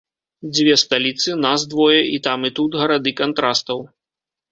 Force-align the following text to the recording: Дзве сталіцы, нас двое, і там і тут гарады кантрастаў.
Дзве 0.53 0.75
сталіцы, 0.83 1.29
нас 1.45 1.65
двое, 1.73 1.99
і 2.15 2.21
там 2.29 2.47
і 2.49 2.51
тут 2.61 2.79
гарады 2.81 3.13
кантрастаў. 3.21 3.85